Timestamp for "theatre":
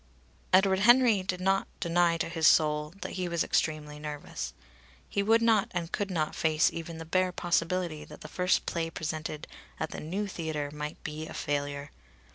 10.25-10.71